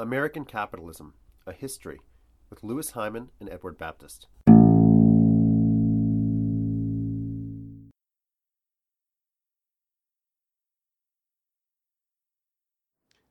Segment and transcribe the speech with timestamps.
[0.00, 1.98] American Capitalism A History
[2.50, 4.28] with Louis Hyman and Edward Baptist.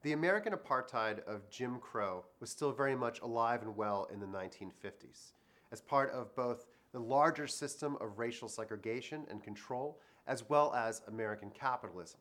[0.04, 4.26] The American apartheid of Jim Crow was still very much alive and well in the
[4.26, 5.32] 1950s
[5.72, 11.02] as part of both the larger system of racial segregation and control, as well as
[11.08, 12.20] American capitalism.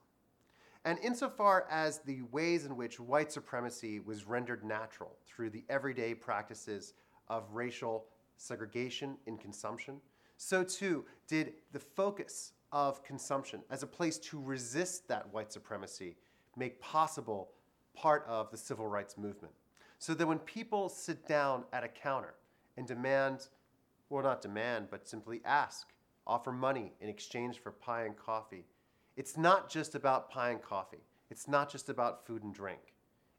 [0.87, 6.15] And insofar as the ways in which white supremacy was rendered natural through the everyday
[6.15, 6.95] practices
[7.27, 10.01] of racial segregation in consumption,
[10.37, 16.17] so too did the focus of consumption as a place to resist that white supremacy
[16.57, 17.51] make possible
[17.97, 19.55] part of the civil rights movement.
[19.99, 22.35] So that when people sit down at a counter
[22.77, 23.49] and demand,
[24.09, 25.89] well, not demand, but simply ask,
[26.29, 28.67] offer money in exchange for pie and coffee,
[29.17, 31.05] it's not just about pie and coffee.
[31.31, 32.95] It's not just about food and drink.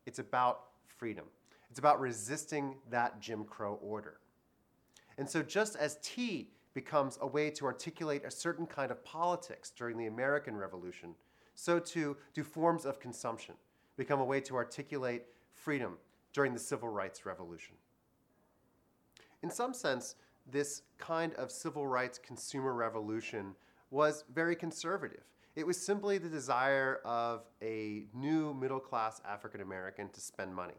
[0.05, 1.26] It's about freedom.
[1.70, 4.20] It's about resisting that Jim Crow order.
[5.18, 9.71] And so, just as tea becomes a way to articulate a certain kind of politics
[9.76, 11.15] during the American Revolution,
[11.55, 13.55] so too do forms of consumption
[13.98, 15.98] become a way to articulate freedom
[16.34, 17.76] during the Civil Rights Revolution.
[19.41, 20.15] In some sense,
[20.49, 23.55] this kind of civil rights consumer revolution
[23.90, 25.24] was very conservative.
[25.58, 30.76] It was simply the desire of a new middle class African American to spend money.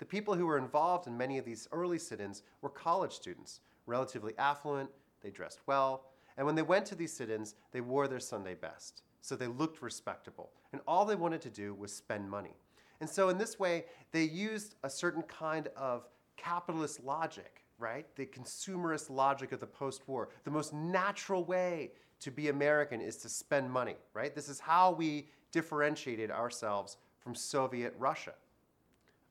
[0.00, 3.60] The people who were involved in many of these early sit ins were college students,
[3.86, 4.90] relatively affluent,
[5.22, 8.54] they dressed well, and when they went to these sit ins, they wore their Sunday
[8.54, 9.00] best.
[9.22, 10.50] So they looked respectable.
[10.74, 12.54] And all they wanted to do was spend money.
[13.00, 18.04] And so, in this way, they used a certain kind of capitalist logic, right?
[18.14, 20.28] The consumerist logic of the post war.
[20.44, 24.34] The most natural way to be American is to spend money, right?
[24.34, 28.34] This is how we differentiated ourselves from Soviet Russia.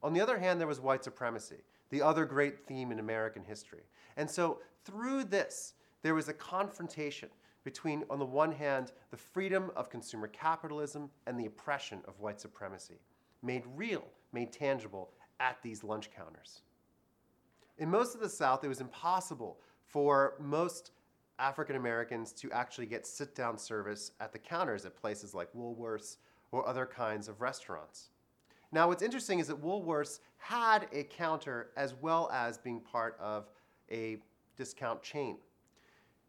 [0.03, 1.57] On the other hand, there was white supremacy,
[1.89, 3.83] the other great theme in American history.
[4.15, 7.29] And so through this, there was a confrontation
[7.63, 12.39] between, on the one hand, the freedom of consumer capitalism and the oppression of white
[12.39, 12.99] supremacy,
[13.43, 15.09] made real, made tangible
[15.39, 16.61] at these lunch counters.
[17.77, 20.91] In most of the South, it was impossible for most
[21.39, 26.17] African Americans to actually get sit down service at the counters at places like Woolworths
[26.51, 28.09] or other kinds of restaurants.
[28.71, 33.49] Now, what's interesting is that Woolworths had a counter as well as being part of
[33.91, 34.17] a
[34.57, 35.37] discount chain.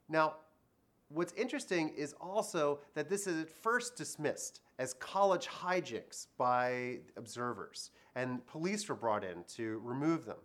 [0.09, 0.35] Now,
[1.09, 7.91] what's interesting is also that this is at first dismissed as college hijinks by observers,
[8.15, 10.37] and police were brought in to remove them.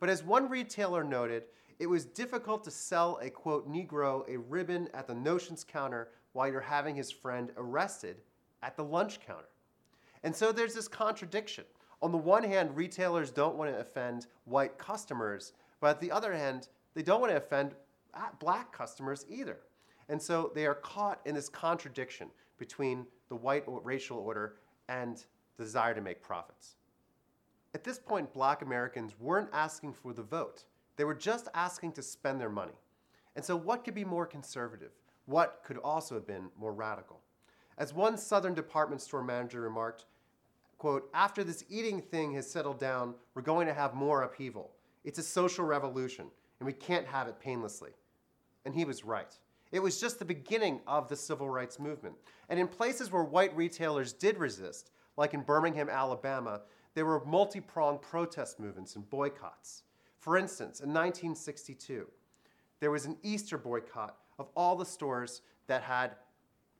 [0.00, 1.44] But as one retailer noted,
[1.82, 6.46] it was difficult to sell a quote Negro a ribbon at the notions counter while
[6.46, 8.18] you're having his friend arrested
[8.62, 9.48] at the lunch counter.
[10.22, 11.64] And so there's this contradiction.
[12.00, 16.32] On the one hand, retailers don't want to offend white customers, but at the other
[16.32, 17.74] hand, they don't want to offend
[18.14, 19.58] ah, black customers either.
[20.08, 22.28] And so they are caught in this contradiction
[22.58, 24.54] between the white racial order
[24.88, 25.24] and
[25.58, 26.76] desire to make profits.
[27.74, 30.62] At this point, black Americans weren't asking for the vote.
[30.96, 32.72] They were just asking to spend their money.
[33.34, 34.92] And so, what could be more conservative?
[35.26, 37.20] What could also have been more radical?
[37.78, 40.04] As one Southern department store manager remarked,
[40.78, 44.72] quote, after this eating thing has settled down, we're going to have more upheaval.
[45.04, 46.26] It's a social revolution,
[46.60, 47.90] and we can't have it painlessly.
[48.64, 49.32] And he was right.
[49.72, 52.14] It was just the beginning of the civil rights movement.
[52.50, 56.60] And in places where white retailers did resist, like in Birmingham, Alabama,
[56.94, 59.84] there were multi pronged protest movements and boycotts.
[60.22, 62.06] For instance, in 1962,
[62.78, 66.12] there was an Easter boycott of all the stores that had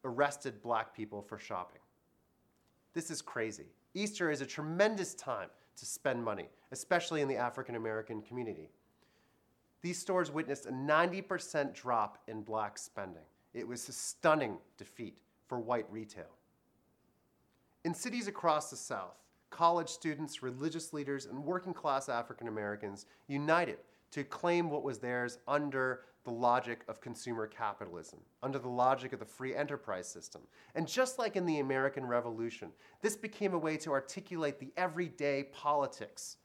[0.04, 1.81] arrested black people for shopping.
[2.94, 3.66] This is crazy.
[3.94, 8.70] Easter is a tremendous time to spend money, especially in the African American community.
[9.81, 13.25] These stores witnessed a 90% drop in black spending.
[13.54, 16.31] It was a stunning defeat for white retail.
[17.84, 19.17] In cities across the South,
[19.52, 23.78] college students, religious leaders, and working class African Americans united
[24.10, 29.19] to claim what was theirs under the logic of consumer capitalism, under the logic of
[29.19, 30.43] the free enterprise system.
[30.75, 32.70] And just like in the American Revolution,
[33.00, 36.37] this became a way to articulate the everyday politics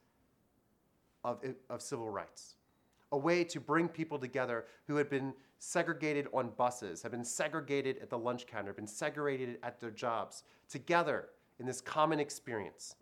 [1.24, 2.56] of, of civil rights,
[3.12, 7.98] a way to bring people together who had been segregated on buses, had been segregated
[8.02, 12.96] at the lunch counter, been segregated at their jobs, together in this common experience.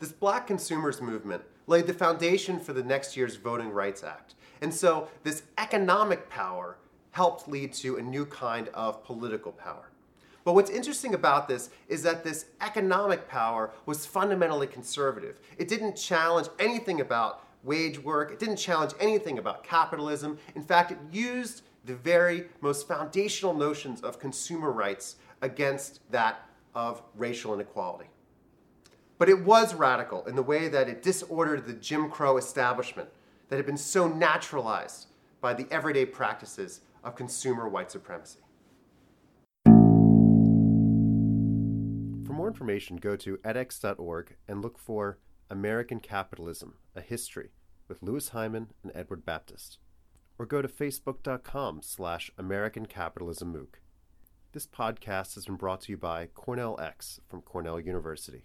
[0.00, 4.34] This black consumers movement laid the foundation for the next year's Voting Rights Act.
[4.60, 6.76] And so this economic power
[7.12, 9.90] helped lead to a new kind of political power.
[10.44, 15.40] But what's interesting about this is that this economic power was fundamentally conservative.
[15.56, 20.38] It didn't challenge anything about wage work, it didn't challenge anything about capitalism.
[20.54, 27.02] In fact, it used the very most foundational notions of consumer rights against that of
[27.14, 28.08] racial inequality.
[29.18, 33.08] But it was radical in the way that it disordered the Jim Crow establishment
[33.48, 35.06] that had been so naturalized
[35.40, 38.40] by the everyday practices of consumer white supremacy.
[42.26, 45.18] For more information, go to edX.org and look for
[45.50, 47.50] American Capitalism, A History
[47.88, 49.78] with Louis Hyman and Edward Baptist.
[50.38, 53.83] Or go to facebook.com slash American Capitalism MOOC.
[54.54, 58.44] This podcast has been brought to you by Cornell X from Cornell University.